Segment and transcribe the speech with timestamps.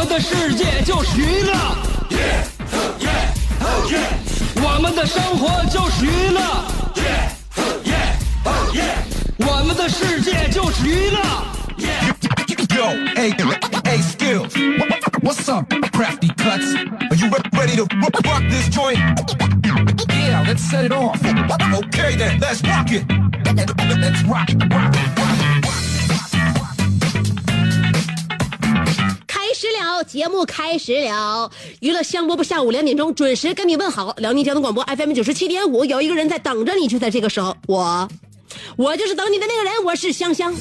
[0.00, 1.52] 们的世界就是娱乐，
[4.56, 6.40] 我们的生活就是娱乐，
[9.46, 11.20] 我们的世界就是娱乐。
[12.74, 13.34] Yo, hey,
[13.84, 14.54] hey, skills.
[15.20, 16.74] What's up, crafty cuts?
[17.10, 18.98] Are you ready to rock rock this joint?
[20.08, 21.20] Yeah, let's set it off.
[21.22, 23.04] Okay then, let's rock it.
[24.00, 25.49] Let's rock, rock, rock.
[29.60, 31.50] 知了，节目开始了。
[31.80, 34.14] 娱乐香饽饽下午两点钟准时跟你问好。
[34.16, 38.08] 辽宁交通广播 FM 九十七点五，有一个人在等着你，就在这个时候，我，
[38.78, 40.54] 我就是等你的那个人，我是香香。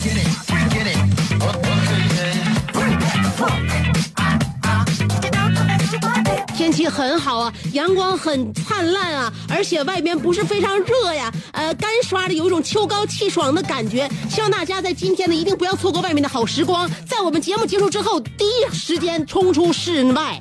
[6.70, 14.08] 天气很好啊，阳光很灿烂啊，而且外边不是非常热呀，呃，干刷的有一种秋高气爽的感觉。
[14.30, 20.40] 希望大家在今天呢，一定不要错过外面的好时光，在我们节目结束之后，第一时间冲出室外。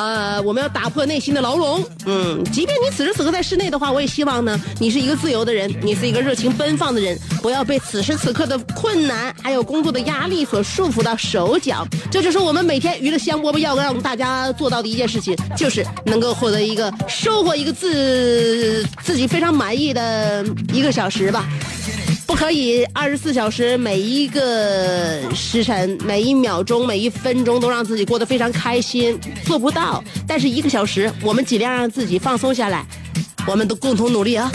[0.00, 1.84] 呃，我们要打破内心的牢笼。
[2.06, 11.86] 嗯，即便你此时此刻在室内的话，我也希望呢，你是一个自由的人，你是一个热情奔放的人，不要被此时此刻的困难还有工作的压力所束缚到手脚。
[12.10, 21.46] 这就是我们每天娱乐香饽饽要让大家做到的一件事情，就是能够获得一个收获一个自自己非常满意的一个小时吧。
[22.30, 30.02] 不可以二十四小时每一个时辰、每一秒钟、每一分钟都让自己过得非常开心，做不到。
[30.28, 32.86] 但是一个小时，我们尽量让自己放松下来，
[33.48, 34.48] 我们都共同努力啊！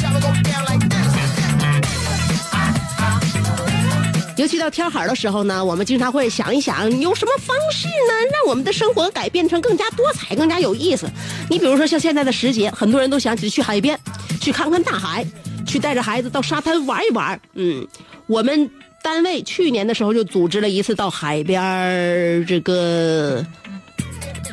[4.37, 11.09] 尤其到天好的时候呢，我们经常会想一想，有什么方式呢，让我们的生活改变成更加多彩、更加有意思。
[11.49, 13.99] 你比如说像现在的时节，很多人都想起去海边，
[14.39, 15.25] 去看看大海，
[15.75, 17.37] 去带着孩子到沙滩玩一玩。
[17.55, 17.85] 嗯，
[18.27, 18.71] 我们
[19.03, 23.45] 单位去年的时候就组织了一次到海边儿这个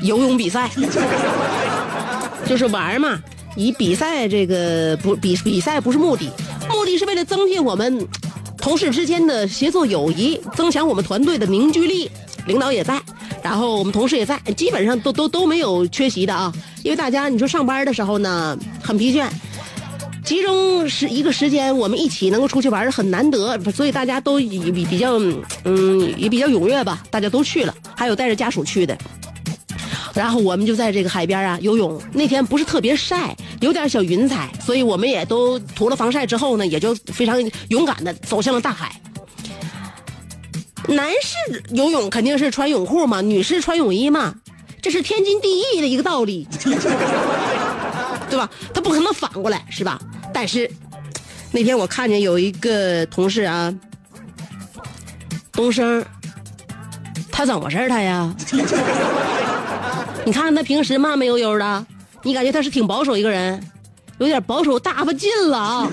[0.03, 0.69] 游泳比赛，
[2.45, 3.21] 就是玩嘛。
[3.55, 6.29] 以比赛这个不比比赛不是目的，
[6.69, 8.05] 目的是为了增进我们
[8.57, 12.11] 同事之间的协作友谊，增强我们团队的凝聚力。
[12.47, 13.01] 领导也在，
[13.41, 16.53] 然后我们同事也在，基本上都都都没有缺席的啊。
[16.83, 19.29] 因为大家你说上班的时候呢很疲倦，
[20.25, 25.19] 集中时一个时间，我们一起能够出去玩很难得，所以大家都比比较
[25.65, 28.97] 嗯也比较踊跃吧，大家都去了，还有带着家属去的。
[30.15, 39.01] 然后我们就在这个海边啊游泳，那天不是特别晒，有点小云彩，所以我们也都涂了防晒之后呢，也就非常勇敢的走向了大海。
[40.89, 44.35] 男士游泳肯定是穿泳裤嘛，女士穿泳衣嘛，
[44.81, 46.47] 这是天经地义的一个道理，
[48.33, 48.49] 对吧？
[48.73, 50.01] 他不可能反过来，是吧？
[50.33, 50.71] 但是
[51.51, 53.71] 那天我看见有一个同事啊，
[55.53, 56.03] 东升，
[57.31, 58.35] 他怎么回事儿他呀？
[60.25, 61.87] 你看他平时慢慢悠悠的，
[62.23, 63.63] 你感觉他是挺保守一个人，
[64.17, 65.91] 有点保守大发劲了啊。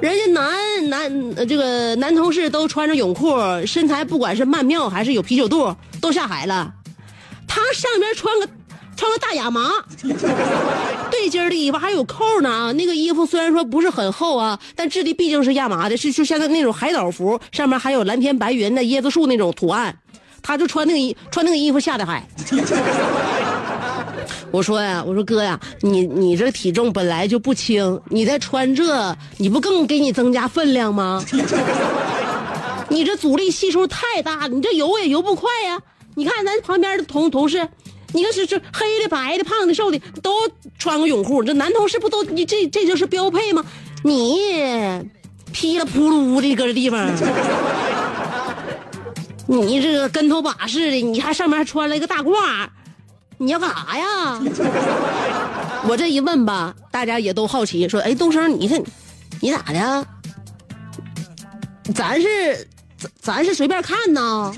[0.00, 3.36] 人家男男这个男同事都穿着泳裤，
[3.66, 6.72] 身材不管是曼妙还是有啤酒肚，都下海了。
[7.46, 8.48] 他上面穿个
[8.98, 9.70] 穿个大亚麻，
[11.08, 12.72] 对襟的衣服还有扣呢。
[12.72, 19.96] 那个衣服虽然说不是很厚啊，但质地毕竟是亚麻的，是就像那种海岛服，上面还有蓝天白云的椰子树那种图案。
[20.42, 22.28] 他就穿那个衣穿那个衣服下的海。
[24.50, 31.24] 我说呀，我说哥呀，你你这体重本来就不轻，你再穿这，你不更给你增加分量吗？
[32.90, 35.78] 你这阻力系数太大了，你这游也游不快呀。
[36.16, 37.68] 你看咱旁边的同同事，
[38.12, 40.30] 你看是这黑的、白的、胖的、瘦的，都
[40.78, 43.64] 穿个泳裤，这男同事不都你这这就是标配吗？
[44.02, 44.38] 你
[45.52, 47.08] 噼里扑噜的搁这地方。
[49.46, 52.34] 你这个跟头把式的，你还上面还穿了一个大褂，
[53.38, 54.38] 你要干啥呀？
[55.88, 58.78] 我这一问吧，大家也都好奇，说：“哎，东升，你这
[59.40, 60.06] 你咋的？
[61.94, 62.68] 咱是
[63.22, 64.52] 咱是随便看呐，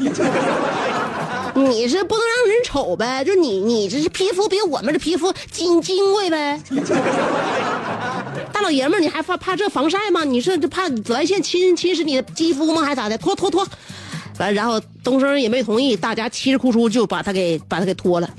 [1.54, 3.24] 你是不能让人瞅呗？
[3.24, 6.60] 就你你这是皮肤比我们这皮肤金金贵呗？
[8.52, 10.24] 大老爷们儿，你还怕怕这防晒吗？
[10.24, 12.82] 你是怕紫外线侵侵蚀你的肌肤吗？
[12.82, 13.16] 还是咋的？
[13.18, 13.66] 脱脱脱！”
[14.38, 18.30] 完，然后东升也没同意，大家气势哭出就把他给把他给脱了。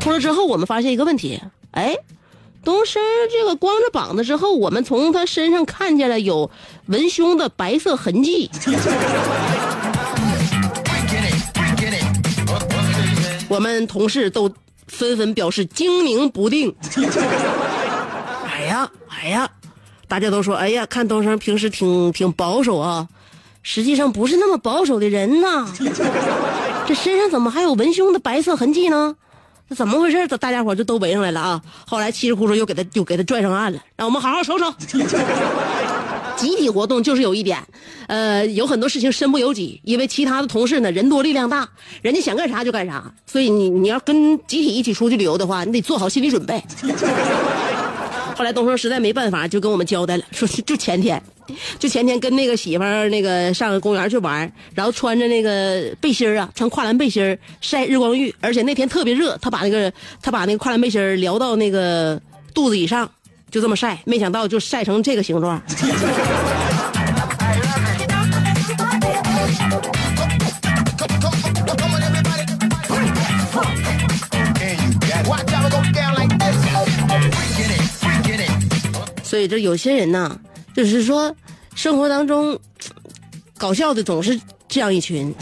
[0.00, 1.40] 脱了之后，我们发现一个问题，
[1.72, 1.96] 哎，
[2.62, 3.02] 东升
[3.32, 6.48] 这个光着膀子之后，我们从他身上看见了有
[6.86, 8.48] 文胸的白色痕迹。
[13.56, 14.52] 我们同事都
[14.86, 16.74] 纷纷表示精明不定。
[18.44, 19.48] 哎呀，哎呀，
[20.06, 23.08] 大家都说，哎呀，看东升平时挺挺保守啊，
[23.62, 25.66] 实际上不是那么保守的人呐。
[26.86, 29.16] 这身上怎么还有文胸的白色痕迹呢？
[29.70, 30.28] 这怎么回事？
[30.36, 31.62] 大家伙就都围上来了啊！
[31.86, 34.70] 后来气势哭说又给他又给他拽上岸了，让我们好好瞅瞅。
[36.36, 37.58] 集体活动就是有一点，
[38.06, 41.68] 呃，有很多事情身不由己，因为其他的同事呢人多力量大，
[42.02, 46.62] 人家想干啥就干啥，所以你你要跟集体一起出去旅游的话，你得做好心理准备。
[48.36, 51.22] 后来东升实在没办法，就跟我们交代了，说就前天，
[51.78, 59.90] 就前天跟那个媳妇儿那个上公园去玩，然后穿着那个背心啊，穿跨栏背心晒日光浴，而且那天特别热，他把那个
[60.20, 62.20] 他把那个跨栏背心撩到那个
[62.52, 63.10] 肚子以上。
[63.50, 65.62] 就这么晒，没想到就晒成这个形状。
[79.22, 80.38] 所以这有些人呢，
[80.74, 81.34] 就是说，
[81.74, 82.58] 生活当中
[83.58, 85.34] 搞笑的总是这样一群。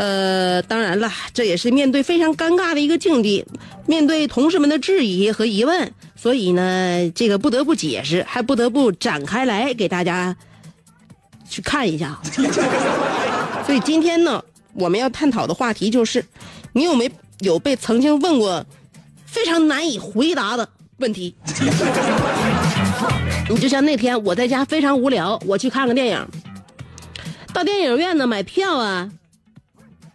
[0.00, 3.44] 呃，当然了，这也是面对非常尴尬的一个境地，
[3.86, 10.34] 面对同事们的质疑和疑问，所以呢，这个不得不解释，还不得不展开来给大家
[11.46, 12.18] 去看一下。
[13.66, 14.42] 所以今天呢，
[14.72, 16.24] 我们要探讨的话题就是，
[16.72, 17.10] 你有没
[17.40, 18.64] 有被曾经问过
[19.26, 21.34] 非常难以回答的问题？
[23.50, 26.26] 你就像那天我在家非常无聊，我去看个电影，
[27.52, 29.10] 到电影院呢买票啊。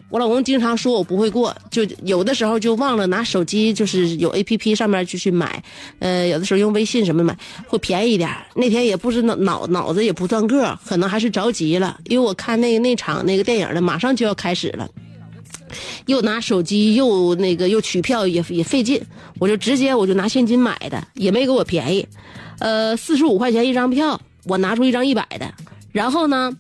[0.10, 5.62] 我老公经常说我不会过，就有的时候就忘了拿手机，就是有 A P P 上面就去买，
[6.00, 7.36] 呃，有的时候用微信什么买
[7.68, 8.30] 会便宜一点。
[8.56, 14.88] 那天也不知脑脑脑子也不转个，可能还是着急了，因为我看那那场那个电影呢，马上就要开始了，
[16.06, 19.02] 又拿手机又那个又取票也也费劲，
[19.40, 22.08] 我就直接我就拿现金买的，也没给我便宜，
[22.60, 25.52] 呃，四十五块钱一张票，我拿出一张一百的，
[25.92, 26.56] 然后呢。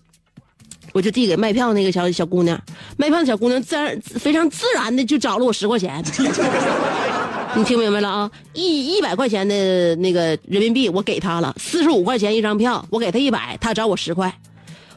[0.96, 2.58] 我就递给卖票那个小小姑娘，
[2.96, 6.02] 卖票的小姑娘自然非常自然的就找了我十块钱，
[7.54, 8.32] 你听明白了啊？
[8.54, 14.34] 一一百块钱的那个人民币我给她了，四十五块钱一张票，我给她一百，她找我十块，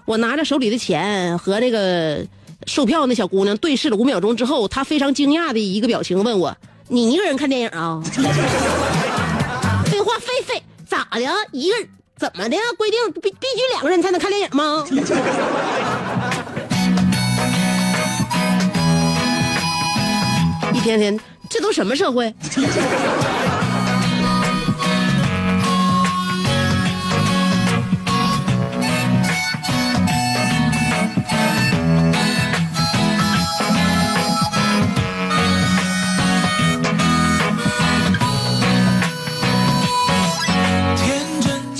[0.04, 2.24] 我拿着手里的钱和那个
[2.68, 6.56] 售票那小姑娘对视了五秒钟之后，她非常惊讶的一个表情问我
[6.86, 8.00] ：“你一个人看电影啊？”
[9.90, 11.20] 废话，废废咋的？
[11.50, 11.88] 一个人。
[12.18, 12.56] 怎么的？
[12.76, 14.84] 规定必必须两个人才能看电影吗？
[20.74, 21.18] 一天天，
[21.48, 22.34] 这都什么社会？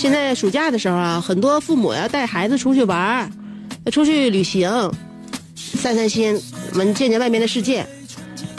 [0.09, 3.31] 现在暑假的时候啊，很多父母要带孩子出去玩
[3.85, 4.67] 要出去旅行，
[5.55, 6.35] 散散心，
[6.73, 7.87] 我们见见外面的世界，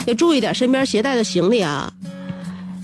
[0.06, 1.92] 要注意点身边携带的行李啊。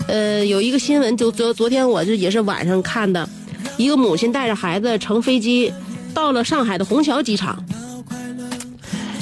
[0.09, 3.29] 呃，有一个新闻，就昨昨天我就也是晚上看的，
[3.77, 5.73] 一个母亲带着孩子乘飞机
[6.13, 7.63] 到了上海的虹桥机场，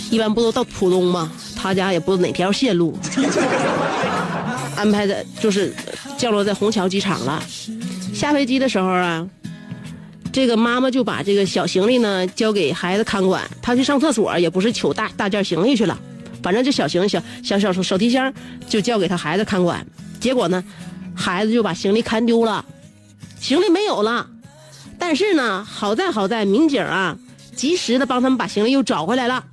[0.10, 1.32] 一般不都到浦东吗？
[1.56, 2.98] 他家也不是哪条线路，
[4.76, 5.72] 安排的就是
[6.18, 7.44] 降落在虹桥机场了。
[8.16, 9.28] 下飞机的时候啊，
[10.32, 16.00] 这个妈妈就把这个小行李呢交给孩子看管，他去上厕所也不是取大大件行李去了，
[16.42, 18.34] 反正这小行李小小小手提箱
[18.70, 19.86] 就交给他孩子看管。
[20.22, 20.64] 结果呢，
[21.14, 22.64] 孩子就把行李看丢了，
[23.42, 24.26] 行李没有了。
[24.98, 27.18] 但是呢，好在好在民警啊
[27.54, 29.44] 及时的帮他们把行李又找回来了。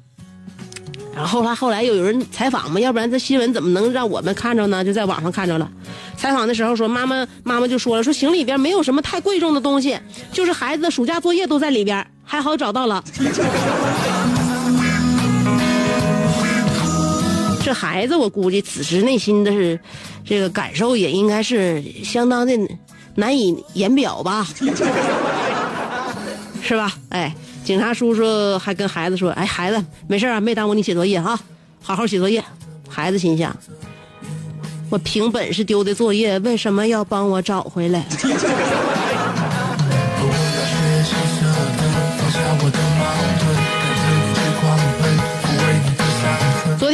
[1.14, 4.82] 然后他后来又有人采访嘛，要不然这新闻怎么能让我们看着呢？
[4.82, 5.70] 就在网上看着了。
[6.16, 9.98] 采访的时候说，妈妈妈妈就说了，说行李里边没有什么太贵重的东西，
[10.32, 13.04] 就是孩子的暑假作业都在里边，还好找到了。
[17.64, 19.78] 这孩子我估计此时内心的是
[20.24, 22.52] 这个感受也应该是相当的
[23.14, 24.46] 难以言表吧，
[26.62, 26.92] 是吧？
[27.10, 27.34] 哎。
[27.64, 31.38] 警察叔叔还跟孩子说：“哎，孩子，没事啊，没耽误你写作业啊，
[31.80, 32.42] 好好写作业。”
[32.88, 33.56] 孩子心想
[34.90, 38.04] ：“我凭本事丢的作业，为什么要帮我找回来？”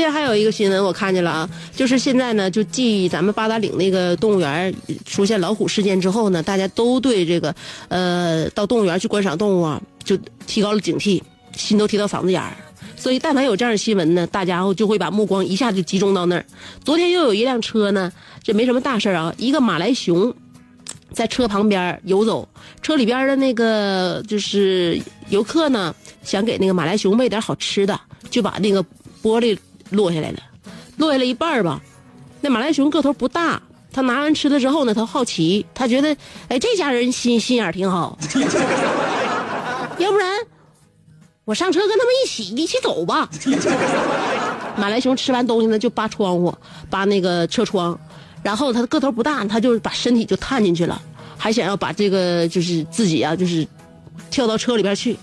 [0.09, 4.75] 天还有一个新闻我看见了啊，就是现在呢，就继咱们八达岭那个动物园
[5.05, 7.55] 出现老虎事件之后呢，大家都对这个
[7.89, 11.21] 呃到动物园去观赏动物啊，就提高了警惕，
[11.55, 12.57] 心都提到嗓子眼儿。
[12.97, 16.45] 所以，但凡有这样的新闻呢，大家伙就会把目光一下就集中到那儿。
[16.85, 18.11] 昨天又有一辆车呢，
[18.43, 20.35] 这没什么大事啊，一个马来熊
[21.13, 22.49] 在车旁边游走，
[22.81, 28.01] 车里边的那个就是游客呢，想给那个马来熊喂点好吃的，
[28.31, 28.83] 就把那个
[29.23, 29.57] 玻璃
[29.91, 30.39] 落下来了，
[30.97, 31.81] 落下来一半吧。
[32.41, 33.61] 那马来熊个头不大，
[33.93, 36.17] 他拿完吃的之后呢，他好奇，他觉得
[36.49, 38.19] 哎这家人心心眼挺好，
[39.99, 40.39] 要不然。
[41.45, 43.27] 我上车跟他们一起一起走吧。
[44.77, 46.55] 马来熊吃完东西呢，就扒窗户，
[46.91, 47.99] 扒那个车窗，
[48.43, 51.01] 然后它个头不大，它就把身体就探进去了，
[51.39, 53.67] 还想要把这个就是自己啊，就是
[54.31, 55.17] 跳到车里边去。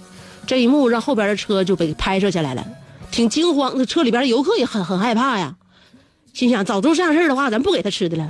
[0.47, 2.67] 这一幕让后边的车就被拍摄下来了，
[3.15, 3.71] 挺惊慌。
[3.77, 5.55] 那车里边的游客也很很害怕呀，
[6.33, 8.27] 心想早知道这样事的话，咱不给他吃的了。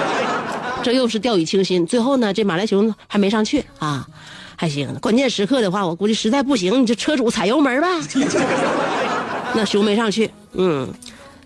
[0.84, 1.86] 这又是掉以轻心。
[1.86, 4.06] 最后呢，这马来熊还没上去啊。
[4.56, 7.88] 还行，关键时刻的话，我估计实在不行，你这车主踩油门吧。
[9.56, 10.92] 那熊没上去，嗯，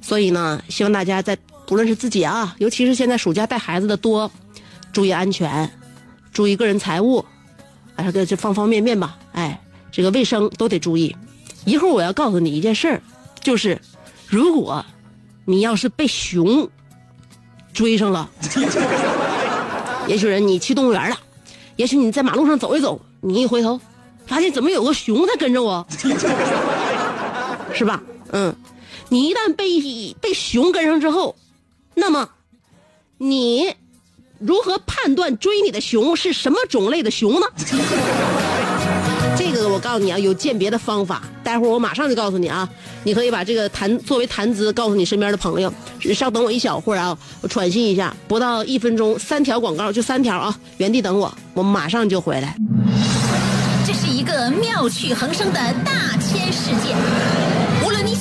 [0.03, 4.31] 所以呢，希望大家在不论是自己啊，尤其是现在暑假带孩子的多，
[4.93, 5.71] 注意安全，
[6.33, 7.25] 注意个人财物，
[7.97, 9.59] 哎，这这方方面面吧，哎，
[9.91, 11.17] 这个卫生都得注意。
[11.68, 13.02] 一会儿我要告诉你一件事儿，
[13.40, 13.78] 就是
[14.26, 14.84] 如果
[15.44, 16.68] 你要是被熊
[17.75, 18.30] 追上了，
[20.08, 21.18] 也许人你去动物园了。
[21.76, 23.78] 也许你在马路上走一走，你一回头，
[24.26, 25.87] 发现怎么有个熊在跟着我，
[27.75, 28.02] 是吧？
[28.32, 28.56] 嗯，
[29.10, 31.37] 你一旦被被熊跟上之后，
[31.94, 32.30] 那么
[33.18, 33.75] 你
[34.38, 37.46] 如何判断追你的熊是什么种类的熊呢？
[39.38, 41.22] 这个我告诉你啊，有鉴别的方法。
[41.49, 42.69] 待会儿我马上就告诉你啊，
[43.05, 45.73] 你可以把这个谈作为谈资，告诉你身边的朋友。
[46.14, 52.55] 稍等我一小会儿啊，我喘息一下，不到一分钟，三条广告就三条啊，原地等我，我马上就回来。
[53.87, 57.48] 这是一个妙趣横生的大千世界。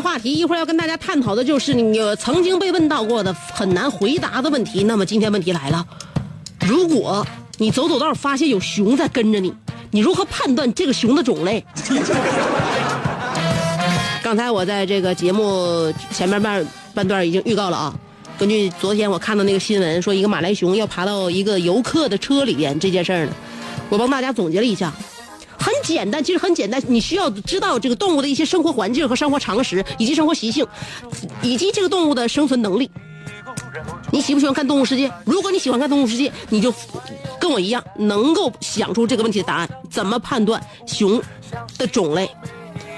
[0.00, 4.84] 话题一会儿要跟大家探讨的就是你曾经被问到过的很难回答的问题。
[4.84, 5.86] 那么今天问题来了，
[6.60, 7.26] 如果
[7.56, 9.52] 你走走道发现有熊在跟着你，
[9.90, 11.64] 你如何判断这个熊的种类？
[14.22, 17.94] 刚才我在这个节目前面半半段已经预告了啊。
[18.38, 23.32] 根据昨天我看到那个新闻，说一个马来熊要爬到一个游客的车里边这件事儿呢，
[23.88, 24.92] 我帮大家总结了一下。
[25.78, 26.82] 很简单，其实很简单。
[26.88, 30.66] 你需要知道这个动物的一些生活环境和生活常识，以及生活习性，
[31.40, 32.90] 以及这个动物的生存能力。
[34.10, 35.08] 你喜不喜欢看《动物世界》？
[35.24, 36.72] 如果你喜欢看《动物世界》，你就
[37.40, 39.68] 跟我一样，能够想出这个问题的答案。
[39.90, 41.22] 怎么判断熊
[41.76, 42.28] 的种类？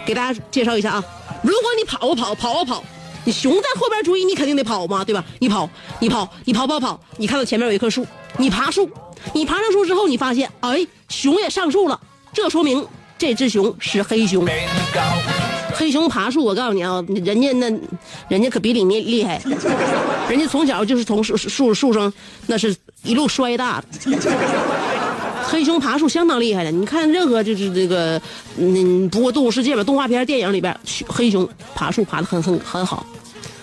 [0.07, 1.05] 给大家介绍一下啊。
[1.43, 2.83] 如果你跑啊跑，跑啊跑，
[3.25, 5.23] 你熊在后边追，你肯定得跑嘛，对吧？
[5.39, 5.69] 你跑，
[6.01, 8.07] 你跑，你跑跑跑，你看到前面有一棵树，
[8.39, 8.89] 你爬树，
[9.35, 12.01] 你爬上树之后，你发现，哎，熊也上树了。
[12.33, 12.87] 这说明
[13.19, 14.47] 这只熊是黑熊。
[15.75, 17.67] 黑熊爬树，我告诉你啊，人家那，
[18.29, 19.41] 人家可比你厉厉害，
[20.29, 22.13] 人家从小就是从树树树上，
[22.47, 23.87] 那是一路摔大的。
[25.43, 28.21] 黑熊爬树相当厉害的，你看任何就是这个，
[28.59, 33.07] 嗯，不过动物世界吧，动画片、电影里边，黑熊爬树爬的很很很好。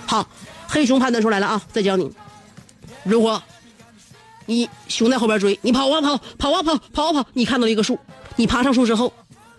[0.05, 0.27] 好，
[0.67, 2.11] 黑熊判断出来了啊，再教你，
[3.03, 3.41] 如果。
[4.49, 7.25] 你熊在后边追，你跑啊跑，跑啊跑，跑啊跑。
[7.33, 7.99] 你看到一个树，
[8.37, 9.11] 你爬上树之后，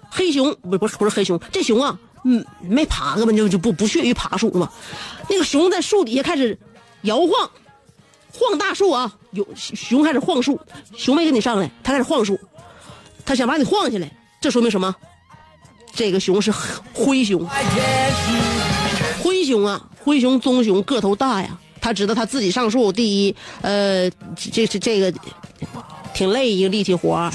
[0.08, 4.70] 黑熊不不是不是黑熊，这熊啊，嗯，没爬，根本就就不不屑于爬树嘛。
[5.28, 6.58] 那个熊在树底下开始
[7.02, 7.50] 摇晃，
[8.32, 10.58] 晃大树啊，有熊开始晃树，
[10.96, 12.38] 熊没跟你上来，它开始晃树，
[13.26, 14.94] 它想把你晃下来，这说明什么？
[15.92, 16.52] 这个熊是
[16.94, 17.44] 灰熊，
[19.22, 21.58] 灰熊啊，灰熊棕熊个头大呀。
[21.88, 25.10] 他知道他自己上树，第一，呃，这这这个
[26.12, 27.30] 挺累一个力气活。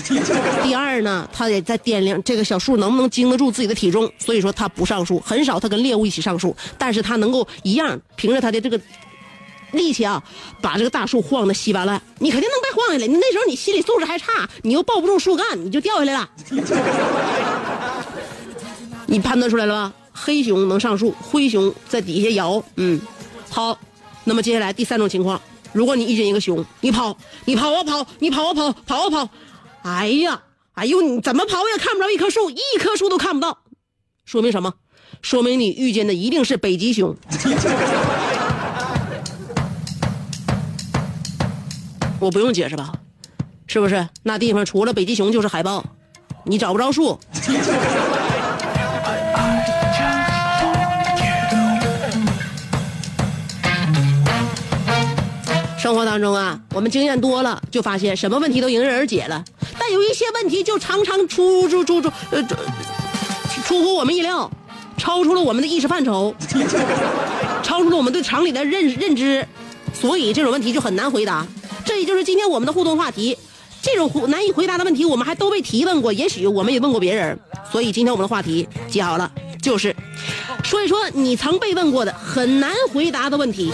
[0.62, 8.80] 第二呢，他也在掂量这个小树能不能经得住自己的体重，所以说他不上树，很少他跟猎物一起上树，但是他能够一样凭着他的这个
[9.72, 10.22] 力气啊，
[10.62, 12.00] 把这个大树晃得稀巴烂。
[12.20, 16.30] 你肯定能被晃下来，你那时候你心理素质还差，你又抱不住树干，你就掉下来了。
[19.08, 19.94] 你判断出来了吧？
[20.14, 22.64] 黑熊能上树，灰熊在底下摇。
[22.76, 23.02] 嗯，
[23.50, 23.78] 好，
[24.24, 25.42] 那么接下来第三种情况，
[25.74, 29.30] 如果你遇见一个熊，你跑，你跑啊跑，你跑啊跑，跑啊跑，
[29.84, 30.42] 哎呀，
[30.74, 33.60] 哎呦，你怎么跑也看不着一棵树，一棵树都看不到，
[34.26, 34.74] 说明什么？
[35.22, 37.16] 说明你遇见的一定是北极熊。
[42.20, 42.94] 我不用解释吧？
[43.68, 44.08] 是不是？
[44.24, 45.84] 那地方除了北极熊就是海豹，
[46.46, 47.20] 你找不着树。
[55.84, 59.44] 生活当中啊，我们经验多了，就发现什么问题都迎刃而解了，
[59.78, 62.42] 但有一些问题就常常出出出出呃
[63.66, 64.50] 出乎我们意料，
[64.98, 66.34] 超出了我们的意识范畴，
[67.62, 69.46] 超出了我们对常理的认认知，
[69.94, 71.46] 所以这种问题就很难回答。
[71.84, 73.38] 这也就是今天我们的互动话题。
[73.82, 77.38] 这种难以回答的问题，我们还都被提问过，也许我们也问过别人，
[77.70, 79.30] 所以今天我们的话题记好了，
[79.64, 79.96] 就是
[80.62, 83.72] 说一说你曾被问过的很难回答的问题。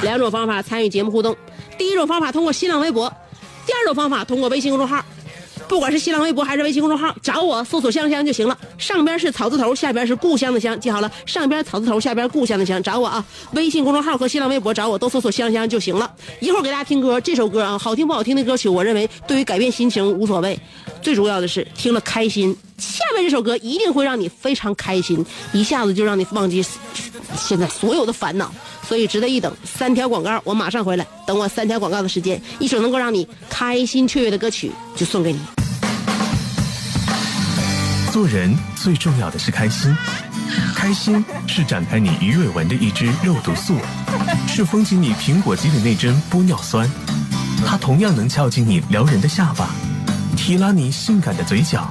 [0.00, 1.36] 两种方法参与节目互动，
[1.76, 3.12] 第一种方法通过新浪微博，
[3.66, 5.04] 第二种方法通过微信公众号。
[5.68, 8.56] 不管是新浪微博还是微信公众号，找我搜索“香香”就行了。
[8.78, 11.10] 上边是草字头，下边是故乡的乡，记好了。
[11.26, 13.24] 上边草字头，下边故乡的乡，找我啊！
[13.52, 16.10] 微信公众号和新浪微博找我都搜索“香香”就行了。
[16.40, 20.58] 一会儿给大家听歌，这首歌啊，好听不好听的歌曲，我认为对于改变心情无所谓，
[21.02, 22.56] 最主要的是听了开心。
[22.78, 26.64] 下面这首歌一定会让你非常开心，一下子就让你忘记
[27.36, 28.52] 现在所有的烦恼，
[28.86, 29.54] 所以值得一等。
[29.64, 31.06] 三条广告，我马上回来。
[31.26, 35.38] 等我三条广告的时间，一首能够让你开心雀跃的歌曲就送给你。
[38.12, 39.96] 做人最重要的是开心，
[40.74, 43.76] 开心是展开你鱼尾纹的一支肉毒素，
[44.48, 46.88] 是封紧你苹果肌的那针玻尿酸，
[47.66, 49.70] 它同样能翘起你撩人的下巴，
[50.36, 51.90] 提拉你性感的嘴角，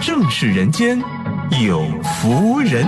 [0.00, 1.02] 正是人间
[1.60, 2.86] 有福人。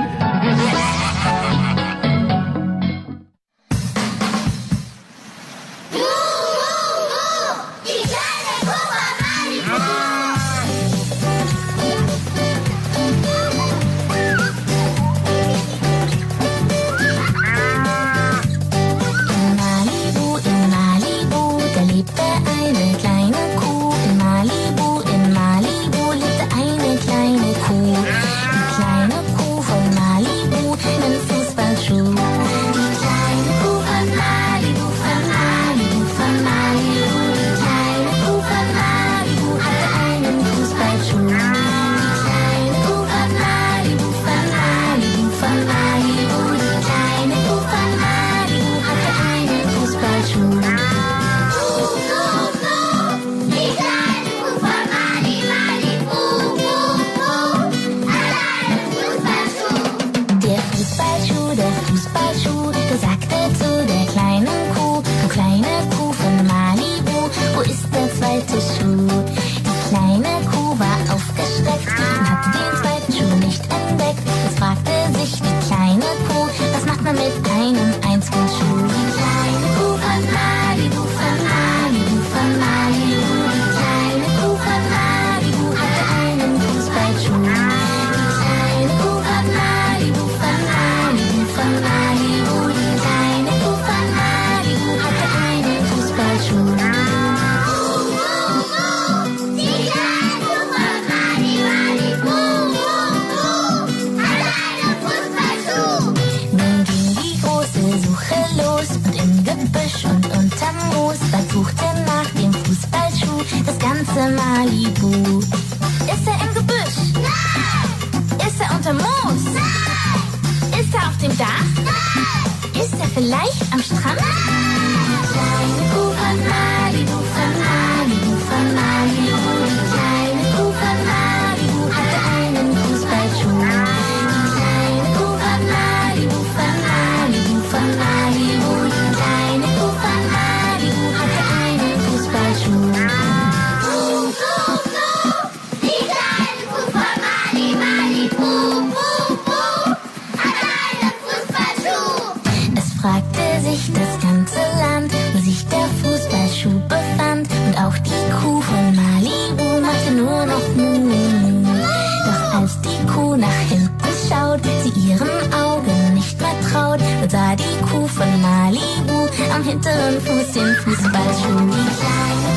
[169.69, 171.49] retorno por sempre espaço.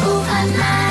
[0.06, 0.91] O amar.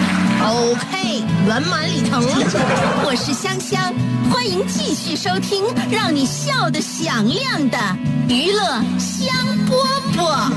[0.43, 2.29] OK，圆满礼成了。
[3.05, 3.93] 我是香香，
[4.31, 7.77] 欢迎继续收听让你笑得响亮的
[8.27, 9.27] 娱乐香
[9.67, 9.71] 饽
[10.17, 10.51] 饽。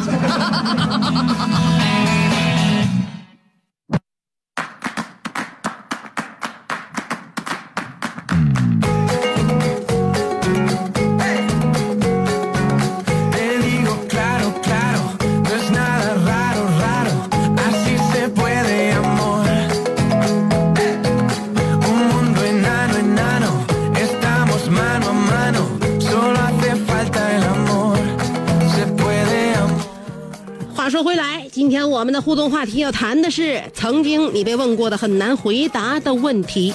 [32.14, 36.72] 的互动话题要谈的是曾经你被问过的很难回答的问题。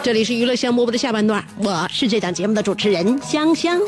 [0.00, 3.80] 这里是娱乐香饽饽的下半段，我是这档节目的主持人香香。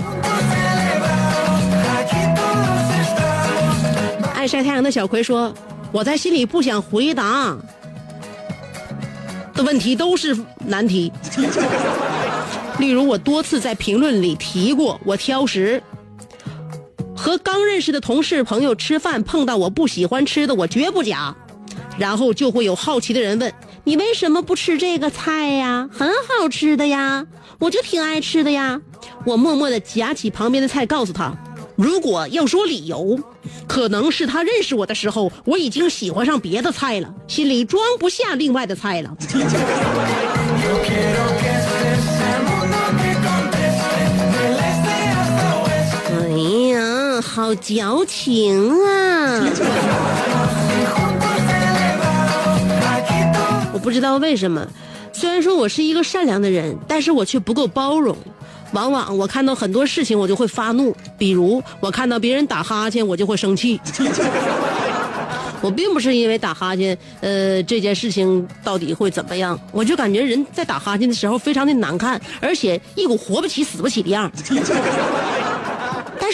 [4.35, 5.55] 爱晒太阳的小葵说
[5.93, 7.57] ：“我在心里不想回答
[9.55, 11.13] 的问题都是难题，
[12.81, 15.81] 例如我多次在评论里提过我挑食。”
[17.27, 21.35] 和刚认识的同事朋友吃饭，碰到我不喜欢吃的，我绝不夹。
[21.99, 25.91] 然后就会有好奇的人问：“你为什么不吃这个菜呀？
[25.93, 27.27] 很好吃的呀，
[27.59, 28.81] 我就挺爱吃的呀。”
[29.27, 31.35] 我默默地夹起旁边的菜，告诉他
[31.75, 33.19] ：“如果要说理由，
[33.67, 39.13] 可能是他认识我的时候，我已经喜欢上别的菜了，心里装不下另外的菜了。”
[47.21, 49.45] 好矫情啊！
[53.73, 54.67] 我不知道为什么，
[55.13, 58.17] 虽然说我是一个善良的人，但是我却不够包容。
[58.73, 60.95] 往往我看到很多事情，我就会发怒。
[61.17, 63.81] 比如我看到别人打哈欠，我就会生气。
[65.63, 74.31] 我并不是因为打哈欠，呃，这件事情到底会怎么样，我就感觉人在打哈欠的时候非常的难看，而且一股活不起死不起的样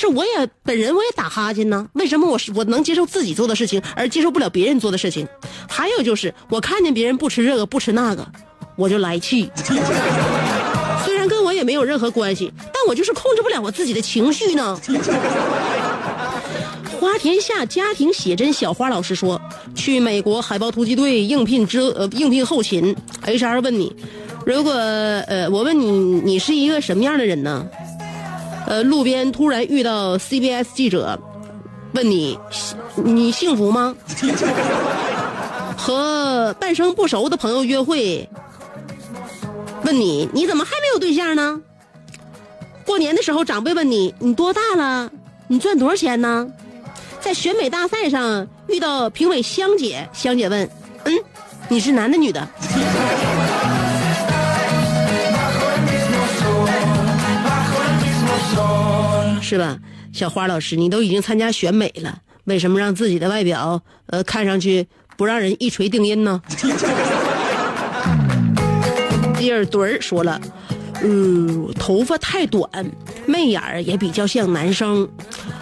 [0.03, 0.33] 是我也
[0.65, 5.29] 本人我也打哈欠呢，为什么我是我能接受自己做的事情，而接受不了别人做的事情？
[5.69, 8.27] 还有就是我看见别人不吃这个不吃那个，
[8.77, 9.49] 我就来气。
[11.05, 14.77] 虽然跟我也没有任何关系，但我就是控制不了我自己的情绪呢。
[16.99, 19.41] 花田下家庭写真小花老师说，
[19.77, 23.95] 去美国海豹突击队应聘之呃应聘后勤，HR 问你，
[24.45, 25.91] 如果呃我问你
[26.25, 27.65] 你是一个什么样的人呢？
[28.73, 31.21] 呃，路边突然遇到 CBS 记者，
[31.93, 32.39] 问你
[33.05, 33.95] 你幸福吗？
[35.77, 38.27] 和半生不熟的朋友约会，
[39.85, 41.61] 问你你怎么还没有对象呢？
[42.87, 45.11] 过年的时候长辈问你你多大了？
[45.49, 46.49] 你赚多少钱呢？
[47.21, 50.67] 在选美大赛上遇到评委香姐，香姐问，
[51.05, 51.13] 嗯，
[51.69, 52.49] 你是男的女的？
[59.53, 59.77] 是吧，
[60.15, 64.87] 小花老师，你都已经参加选美了，为什么让自己的外表呃看上去
[65.19, 66.41] 不让人一锤定音呢？
[69.37, 70.41] 第二墩儿说了，
[71.03, 72.67] 嗯，头发太短，
[73.27, 75.07] 媚眼儿也比较像男生。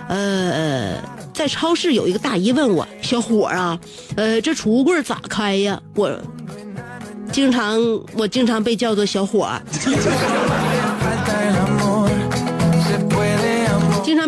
[0.06, 0.94] 呃，
[1.34, 3.76] 在超市有一个大姨问我，小伙儿啊，
[4.14, 5.82] 呃，这储物柜咋开呀？
[5.96, 6.16] 我
[7.32, 7.76] 经常
[8.14, 9.60] 我经常被叫做小伙儿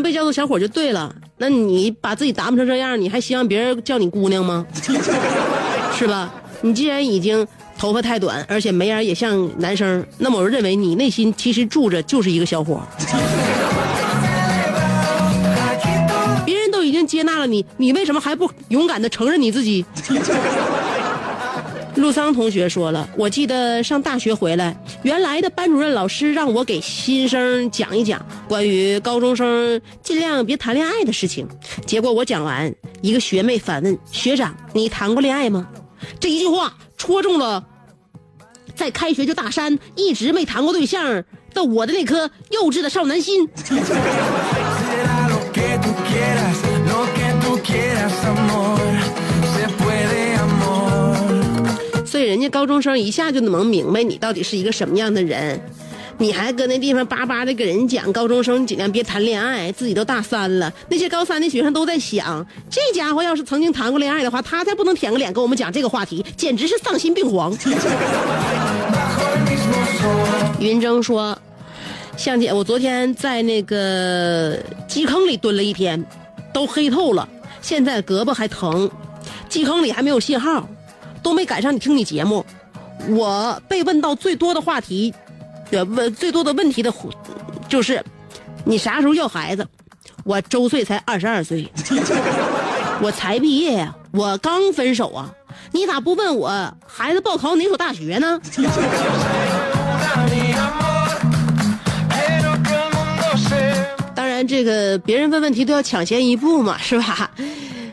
[0.01, 1.13] 被叫做小伙就对了。
[1.39, 4.65] 那你把自己打扮成这样，你还希望别人叫你姑娘吗？
[5.99, 6.33] 是吧？
[6.61, 7.45] 你既然已经
[7.77, 12.81] 头发太短，而且眉眼也像男生，那么我认为你内心其实住着就是一个小伙。
[16.47, 19.85] 别人都已经接纳了你，你为什么还不勇敢的承认你自己？
[22.03, 31.47] 陆桑同学说了，我记得上大学回来，原来的班主任老师让我给新生讲一讲关于高中生尽量别谈恋爱的事情。
[31.87, 35.69] 结果我讲完，一个学妹反问学长：“你谈过恋爱吗？”
[36.19, 37.65] 这一句话戳中了
[38.75, 41.23] 在开学就大三，一直没谈过对象
[41.55, 43.49] 的我的那颗幼稚的少男心。
[52.33, 55.61] 人家高中生一下就能明白你到底是一个什么样的人，
[56.17, 67.55] 你还搁那地方叭叭的给人讲高中生尽量别谈恋爱，自己都大三了，那些高三的学生都在想，这家伙要是曾经谈过恋爱的话，他才不能舔个脸跟我们讲这个话题，简直是丧心病狂。
[70.59, 71.37] 云峥说
[72.17, 76.03] ：“向姐，我昨天在那个鸡坑里蹲了一天，
[76.51, 77.29] 都黑透了，
[77.61, 78.91] 现在胳膊还疼，
[79.51, 80.67] 鸡坑里还没有信号，
[81.23, 82.45] 都没赶上你听你节目。
[83.09, 85.13] 我被问到最多的话题，
[85.71, 86.93] 呃，问最多的问题的，
[87.69, 88.05] 就是
[88.65, 89.67] 你啥时候要孩子？
[90.25, 91.69] 我周岁才二十二岁，
[93.03, 95.29] 我才毕业呀、我刚分手啊，
[95.73, 98.41] 你咋不问我孩子报考哪所大学呢？”
[104.15, 107.29] 当然，这个别人问问题都要抢先一步嘛，是吧？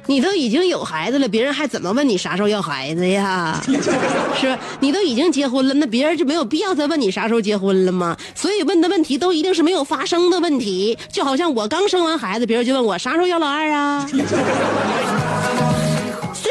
[0.10, 3.62] 你都已经有孩子了，别人还怎么问你啥时候要孩子呀？
[4.42, 4.58] 是吧？
[4.80, 8.18] 你都已经结婚了，那别人就没有必要再问你啥时候结婚了吗？
[8.34, 14.04] 所以问的问题都一定是没有发生的问题，就好像我刚生完孩子，别人就问我啥时候要老二啊？
[14.10, 14.18] 虽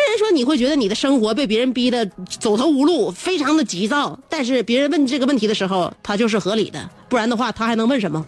[0.08, 8.24] 然说你会觉得你的生活被别人逼得走投无路，非常的急躁，但是别人问这个问题的时候，他就是合理的，不然的话他还能问什么？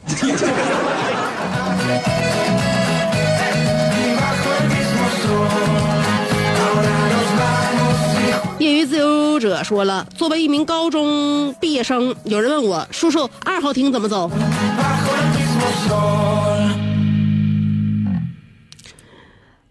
[9.51, 14.31] 者说了，作为一名高中毕业生，有人问我，叔叔二号厅怎么走？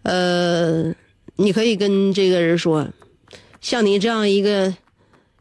[0.04, 0.94] 呃，
[1.38, 2.86] 你可以跟这个人说，
[3.62, 4.74] 像你这样一个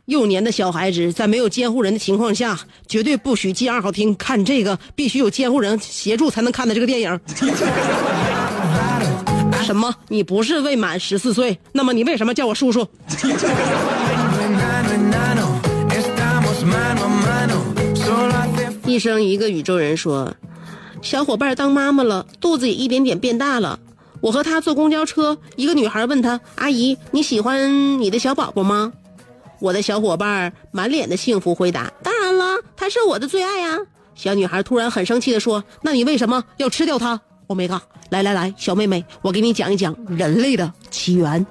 [0.04, 7.20] 幼年的小孩子，在没有监护人的情况下，绝对不许进二号厅看这个，必须有监护人协助才能看的这个电影。
[9.64, 9.94] 什么？
[10.08, 11.58] 你不是未满十四岁？
[11.72, 12.88] 那么你为什么叫我叔叔？
[18.84, 20.34] 一生一个宇宙人说，
[21.02, 23.78] 小伙伴当妈妈了，肚子也一点点变大了。
[24.20, 28.92] 我和她坐公交车，一个女孩问她：“阿姨，你喜欢你的小宝宝吗？”
[29.60, 33.78] 我的小伙伴满脸的幸福回答：“当然了，他是我的最爱呀、
[34.16, 41.46] 小女孩突然很生气的说：“那你为什么要吃掉它？”欧米伽，来来来，小妹妹，我给你讲一讲人类的起源。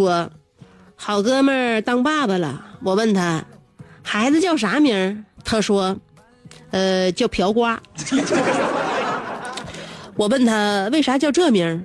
[0.00, 0.30] 说
[0.96, 3.44] ：“好哥们儿当爸爸了。”我问他
[4.02, 5.96] ：“孩子叫啥名儿？”他说
[6.72, 7.80] ：“呃，叫瓢瓜。
[10.16, 11.80] ”我问他为啥叫这名儿，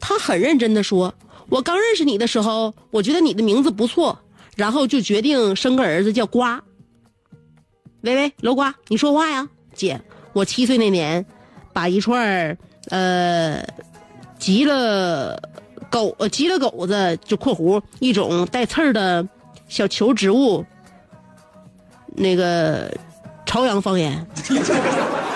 [0.00, 1.14] 他很认真的说
[1.48, 4.18] ：“我刚认识你的时候，我觉得你的名字不错，
[4.56, 6.62] 然后就决定生个儿子叫瓜。”
[8.02, 10.00] 喂喂，楼瓜，你说话呀，姐，
[10.32, 11.24] 我七岁那年，
[11.72, 12.58] 把一串儿
[12.90, 13.64] 呃
[14.38, 15.40] 急了
[15.94, 19.24] 狗呃急了狗子就（括弧）一种带刺儿的
[19.68, 20.64] 小球植物，
[22.16, 22.92] 那个
[23.46, 24.26] 朝阳方言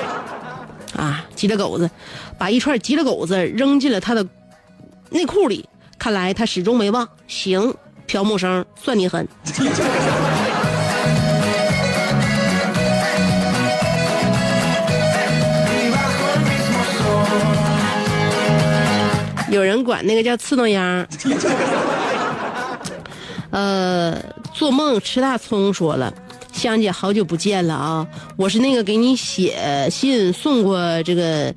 [0.99, 1.89] 啊，急了狗子，
[2.37, 4.27] 把一串急了狗子扔进了他的
[5.11, 7.09] 内裤里，看来他始终没忘。
[7.29, 7.73] 行，
[8.09, 9.29] 朴木生，算你狠。
[19.51, 21.07] 有人管那个叫刺挠秧。
[23.51, 24.15] 呃，
[24.53, 26.13] 做梦吃大葱说了，
[26.53, 28.07] 香姐，好久不见了啊！
[28.37, 31.55] 我是那个给你写信送过这个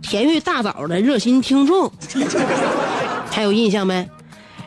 [0.00, 1.92] 甜玉大枣的热心听众，
[3.30, 4.08] 还有印象没？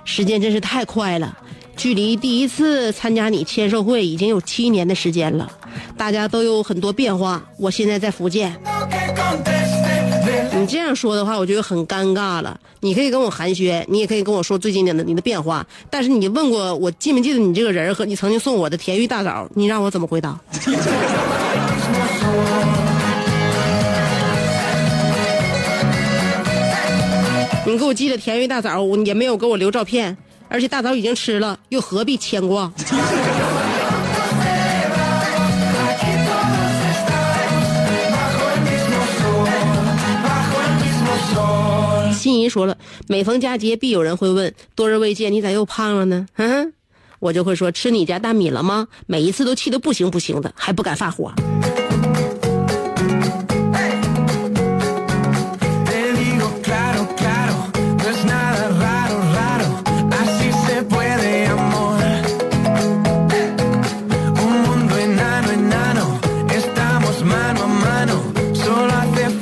[0.05, 1.35] 时间真是太快了，
[1.75, 5.51] 距离第一次参加你签售会已经有七年的时间了，
[5.97, 7.41] 大家都有很多变化。
[7.57, 8.55] 我现在在福建，
[10.61, 12.59] 你这样说的话，我觉得很尴尬了。
[12.81, 20.39] 你可以跟我寒暄，你也可以跟我说最近的你的变化，但是你问过我记没记得你这个人和你曾经送我的甜玉大枣，你让我怎么回答？
[27.65, 30.15] 你给我寄的甜玉大枣，我也没有给我留照片，
[30.47, 32.71] 而且大枣已经吃了，又何必牵挂？
[42.21, 46.27] 金姨说了，每逢佳节必有人会问，多日未见，你咋又胖了呢？
[46.35, 46.71] 嗯，
[47.17, 48.87] 我就会说吃你家大米了吗？
[49.07, 51.33] 每一次都气得不行不行的，还不敢发火。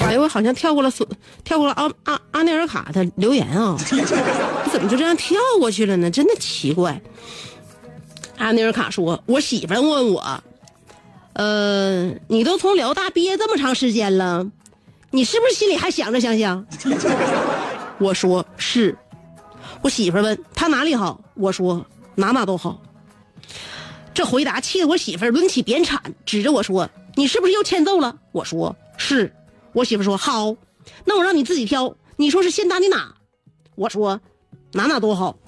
[0.01, 0.89] 哎，我好像跳过了，
[1.43, 1.89] 跳过了啊！
[2.39, 6.09] 阿内尔卡的留言啊，你怎么就这样跳过去了呢？
[6.09, 7.01] 真的奇怪。
[8.37, 10.41] 阿内尔卡说：“我媳妇问我，
[11.33, 14.49] 呃，你都从辽大毕业这么长时间了，
[15.11, 16.65] 你是不是心里还想着香香？”
[17.99, 18.97] 我说：“是。”
[19.83, 22.79] 我媳妇问他哪里好，我说哪哪都好。
[24.13, 29.35] 这回答气得我媳妇抡起扁铲，指着我说：“你是不是又欠揍了？”我说：“是。”
[29.75, 30.55] 我媳妇说：“好，
[31.03, 33.13] 那我让你自己挑，你说是先打你哪？”
[33.75, 34.19] 我说
[34.75, 35.37] ：“哪哪都好。”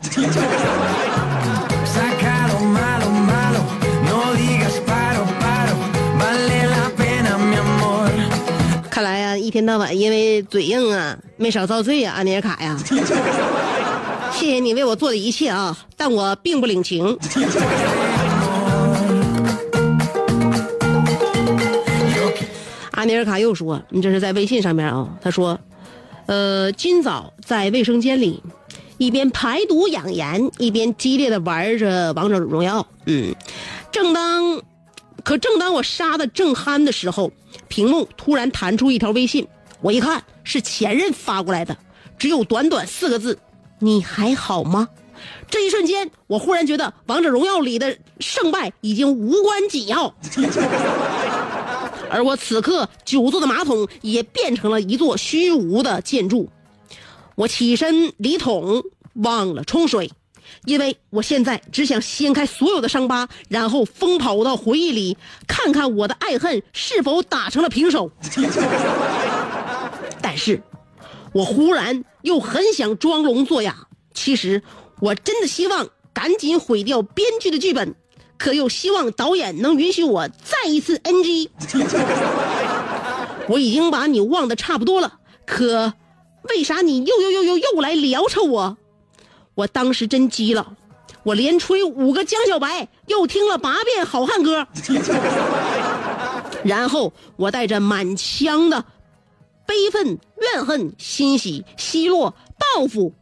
[8.90, 12.78] 看来呀、一天到晚因为嘴硬啊，没少遭罪呀、安尼尔卡呀。
[14.32, 17.18] 谢谢你为我做的一切啊，但我并不领情。
[22.92, 25.60] 阿尼尔卡又说：“你这是在微信上面啊？”他说
[26.32, 28.42] ：“呃，今早在卫生间里，
[28.98, 32.88] 一边排毒养颜，一边激烈的玩着王者荣耀。
[33.06, 33.36] 嗯，
[33.92, 34.62] 正当，
[35.26, 37.34] 可正当我杀的正酣的时候，
[37.68, 39.46] 屏幕突然弹出一条微信，
[39.82, 41.76] 我一看是前任发过来的，
[42.18, 43.38] 只有短短四个字
[43.80, 44.88] ：‘你还好吗？’
[45.52, 50.16] 这一瞬间，我忽然觉得王者荣耀里的胜败已经无关紧要。
[52.12, 56.50] 而我此刻久坐的马桶也变成了一座虚无的建筑。
[57.36, 60.12] 我起身离桶，忘了冲水，
[60.66, 68.12] 因为我现在只想掀开所有的伤疤，然后疯跑到回忆里，看看我的爱恨是否打成了平手。
[70.22, 70.62] 但是，
[71.34, 73.88] 我忽然又很想装聋作哑。
[74.14, 74.62] 其实，
[75.00, 77.96] 我真的希望赶紧毁掉编剧的剧本，
[78.42, 81.52] 可又希望导演能允许我再一次 NG。
[83.48, 85.94] 我已经把你忘得差不多了，可
[86.50, 88.78] 为啥你又又又又又来撩扯我？
[89.54, 90.74] 我当时真急了，
[91.22, 94.66] 我连吹五个江小白，又听了八遍好汉歌，
[96.66, 98.84] 然后我带着满腔的
[99.68, 103.14] 悲愤、怨恨、欣喜、奚落、报复、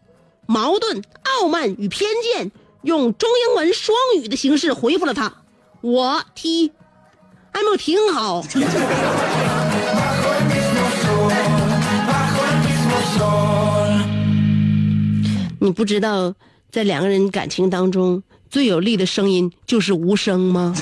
[0.48, 2.52] 矛盾、傲慢与偏见，
[2.84, 5.34] 用中英文双语的形式回复了他。
[5.82, 6.72] 我 T，
[7.52, 8.44] 哎呦，挺好。
[15.62, 16.34] 你不知道，
[16.72, 20.74] 在两个人感情当中，最有力的声音就是无声吗？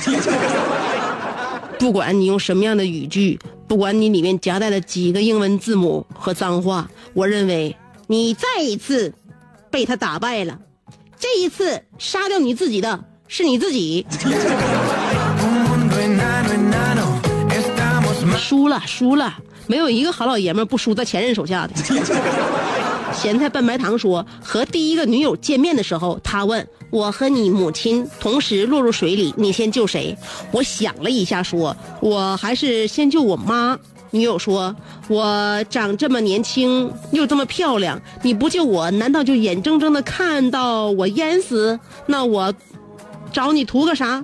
[1.80, 7.76] 不管你用什么样的语句，不管你里面夹带了几个英文字母和脏话，我认为
[8.06, 9.14] 你再一次
[9.72, 10.60] 被他打败了。
[11.20, 14.06] 这一次杀掉你自己的是你自己，
[18.38, 19.34] 输了，输了，
[19.66, 21.74] 没有一个好老爷们不输在前任手下的。
[23.14, 30.16] 咸菜拌白糖说，和第一个女友见面的时候，他问我和你母亲同时落入水里，你先救谁？
[30.52, 33.78] 我想了一下，说我还是先救我妈。
[34.12, 34.76] 女友说
[35.10, 41.80] ：“我长这么年轻，又这么漂亮，你不救我，难道就眼睁睁的看到我淹死？
[42.06, 42.54] 那我
[43.32, 44.24] 找你图个啥？”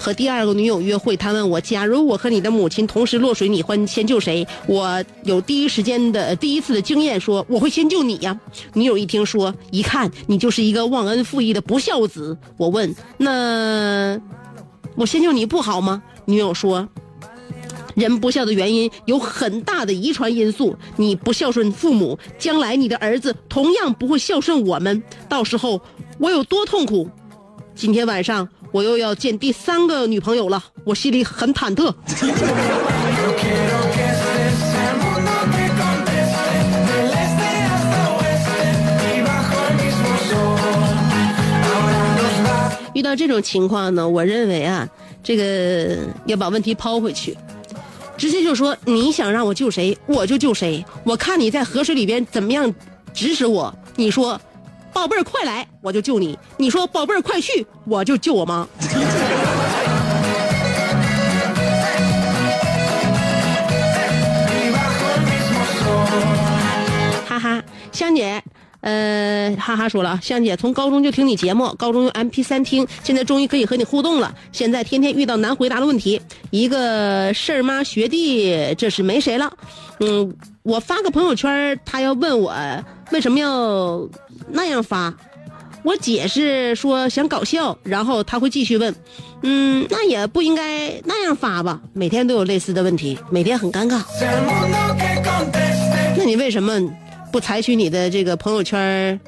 [0.00, 4.46] 和第二个女友约会，他问我：假如我和你的母亲同时落水，你会先救谁？
[4.68, 8.38] 我有第一时间的第一次的经验，说我会先救你呀。
[8.74, 12.38] 女友一听说，一看你就是一个忘恩负义的不孝子。
[12.56, 14.16] 我问：那
[14.94, 16.00] 我先救你不好吗？
[16.26, 16.88] 女友说。
[17.98, 25.80] 人不孝的原因有很大的遗传因素，你不孝顺父母，将来你的儿子同样不会孝顺我们，到时候
[26.18, 27.10] 我有多痛苦？
[27.74, 31.92] 今天晚上我又要见第三个女朋友了，我心里很忐忑。
[42.94, 44.88] 遇到这种情况呢，我认为啊，
[45.22, 47.36] 这个要把问题抛回去，
[48.18, 50.84] 直接就说你想让我救谁，我就救谁。
[51.04, 52.74] 我看你在河水里边怎么样
[53.14, 54.38] 指使我，你说
[54.92, 58.66] 宝贝儿快来，我就救你；你说宝贝儿快去，我就救我妈。
[67.28, 67.62] 哈哈，
[67.92, 68.42] 香姐，
[68.80, 74.32] 呃，哈哈说了啊，香姐从高中就听你节目，高中用 M P 三听，现在终于可以和你互动了。
[74.52, 76.20] 现在天天遇到难回答的问题，
[76.50, 79.52] 一个事儿妈学弟，这是没谁了。
[79.98, 82.54] 嗯，我发个朋友圈，他要问我
[83.10, 84.08] 为什么要
[84.48, 85.12] 那样发，
[85.82, 88.94] 我解释说想搞笑，然后他会继续问，
[89.42, 91.80] 嗯，那也不应该那样发吧？
[91.94, 94.00] 每天都有类似的问题，每天很尴尬。
[96.16, 96.80] 那你为什么
[97.30, 99.20] 不采取你的这个朋友圈儿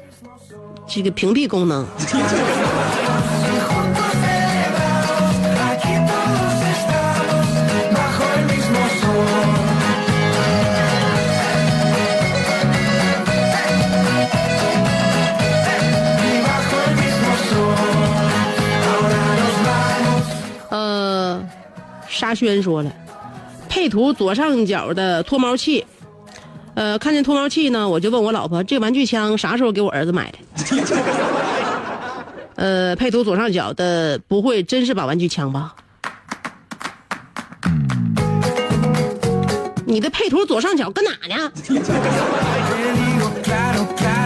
[0.87, 1.85] 这个屏蔽功能。
[20.69, 21.49] 呃
[22.07, 22.91] 沙宣说了
[23.69, 25.85] 配图左上角的脱毛器
[26.73, 30.37] 呃，看见脱毛器呢，我就问我老婆，这玩具枪啥时候给我儿子买的？
[32.55, 35.75] 呃，配图左上角的不会真是把玩具枪吧？
[39.85, 41.51] 你的配图左上角搁哪呢？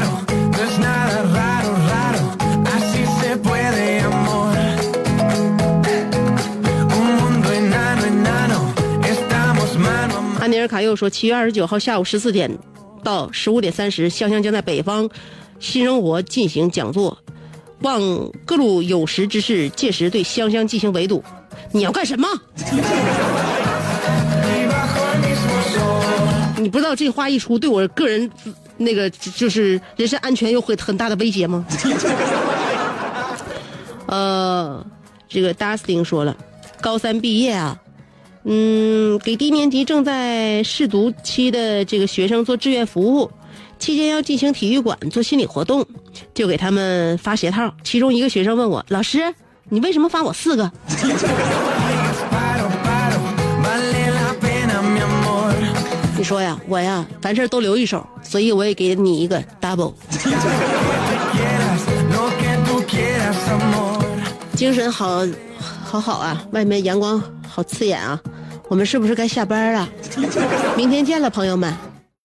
[10.68, 12.52] 卡又说，七月二十九号下午十四点
[13.04, 15.10] 到十五点三十，香香将在北方
[15.60, 17.18] 新生活进行讲座，
[17.82, 18.02] 望
[18.46, 21.24] 各路有识之士届时对香香进行围堵。
[21.72, 22.28] 你要干什么？
[26.58, 28.30] 你不知道这话一出，对我个人
[28.78, 31.66] 那个就是人身安全有很很大的威胁吗？
[34.08, 34.86] 呃，
[35.28, 36.36] 这个 Dustin 说了，
[36.82, 37.78] 高三毕业啊，
[38.48, 43.32] 嗯，给低年级正在试读期的这个学生做志愿服务，
[43.80, 45.84] 期间要进行体育馆做心理活动，
[46.34, 47.74] 就给他们发鞋套。
[47.84, 49.34] 其中一个学生问我，老师，
[49.70, 50.72] 你为什么发我四个？
[56.16, 59.94] 你说呀，我呀，凡事都留一手，所以我也给你一个 double。
[64.56, 65.28] 精神好，
[65.84, 66.42] 好好啊！
[66.52, 68.20] 外面阳光好刺眼啊！
[68.68, 69.88] 我们是不是该下班了？
[70.76, 71.95] 明天见了，朋友们。